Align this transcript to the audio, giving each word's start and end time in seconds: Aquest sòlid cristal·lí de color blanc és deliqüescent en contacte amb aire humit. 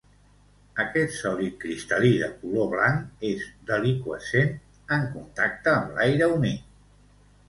Aquest 0.83 1.11
sòlid 1.15 1.57
cristal·lí 1.63 2.09
de 2.21 2.29
color 2.37 2.69
blanc 2.71 3.27
és 3.29 3.43
deliqüescent 3.73 4.49
en 4.97 5.05
contacte 5.19 5.75
amb 5.81 6.01
aire 6.07 6.31
humit. 6.33 6.65